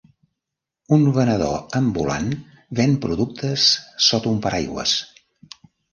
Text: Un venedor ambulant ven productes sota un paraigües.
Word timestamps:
Un 0.97 1.03
venedor 1.17 1.59
ambulant 1.81 2.31
ven 2.79 2.97
productes 3.05 3.67
sota 4.07 4.33
un 4.37 4.41
paraigües. 4.47 4.95